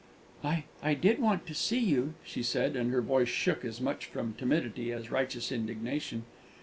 "I 0.43 0.63
I 0.81 0.95
did 0.95 1.19
want 1.19 1.45
to 1.45 1.53
see 1.53 1.77
you," 1.77 2.15
she 2.23 2.41
said, 2.41 2.75
and 2.75 2.89
her 2.89 3.03
voice 3.03 3.29
shook, 3.29 3.63
as 3.63 3.79
much 3.79 4.07
from 4.07 4.33
timidity 4.33 4.91
as 4.91 5.11
righteous 5.11 5.51
indignation. 5.51 6.25